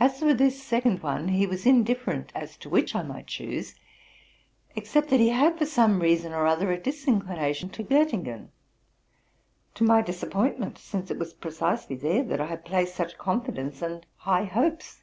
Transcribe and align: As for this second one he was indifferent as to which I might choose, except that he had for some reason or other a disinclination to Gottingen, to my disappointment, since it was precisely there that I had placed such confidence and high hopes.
As 0.00 0.20
for 0.20 0.32
this 0.32 0.62
second 0.62 1.02
one 1.02 1.28
he 1.28 1.46
was 1.46 1.66
indifferent 1.66 2.32
as 2.34 2.56
to 2.56 2.70
which 2.70 2.94
I 2.94 3.02
might 3.02 3.26
choose, 3.26 3.74
except 4.74 5.10
that 5.10 5.20
he 5.20 5.28
had 5.28 5.58
for 5.58 5.66
some 5.66 6.00
reason 6.00 6.32
or 6.32 6.46
other 6.46 6.72
a 6.72 6.80
disinclination 6.80 7.68
to 7.68 7.82
Gottingen, 7.84 8.48
to 9.74 9.84
my 9.84 10.00
disappointment, 10.00 10.78
since 10.78 11.10
it 11.10 11.18
was 11.18 11.34
precisely 11.34 11.96
there 11.96 12.22
that 12.22 12.40
I 12.40 12.46
had 12.46 12.64
placed 12.64 12.94
such 12.96 13.18
confidence 13.18 13.82
and 13.82 14.06
high 14.16 14.44
hopes. 14.46 15.02